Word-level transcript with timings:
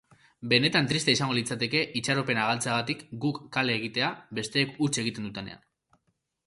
Benetan 0.53 0.87
tristea 0.91 1.17
izango 1.17 1.35
litzateke 1.39 1.83
itxaropena 1.99 2.47
galtzeagatik 2.53 3.05
guk 3.27 3.39
kale 3.59 3.77
egitea 3.81 4.11
besteek 4.41 4.77
huts 4.87 4.95
egin 5.05 5.29
dutenean. 5.31 5.67